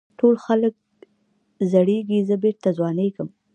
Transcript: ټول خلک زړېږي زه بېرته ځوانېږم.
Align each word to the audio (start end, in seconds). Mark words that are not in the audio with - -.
ټول 0.19 0.35
خلک 0.45 0.73
زړېږي 1.71 2.19
زه 2.29 2.35
بېرته 2.43 2.67
ځوانېږم. 2.77 3.29